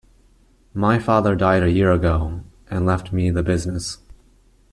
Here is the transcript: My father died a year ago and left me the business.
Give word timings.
My 0.73 0.97
father 0.97 1.35
died 1.35 1.61
a 1.61 1.69
year 1.71 1.91
ago 1.91 2.41
and 2.71 2.87
left 2.87 3.11
me 3.13 3.29
the 3.29 3.43
business. 3.43 3.99